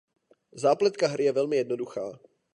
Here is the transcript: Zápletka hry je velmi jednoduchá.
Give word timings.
Zápletka 0.53 1.07
hry 1.07 1.23
je 1.25 1.31
velmi 1.31 1.55
jednoduchá. 1.57 2.19